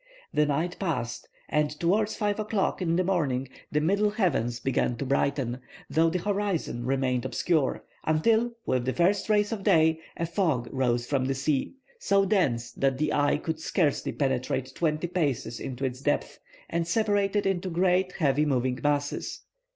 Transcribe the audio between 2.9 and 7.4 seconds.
the morning the middle heavens began to brighten, though the horizon remained